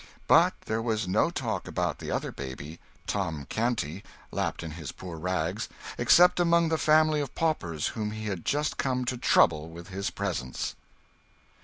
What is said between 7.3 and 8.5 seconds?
paupers whom he had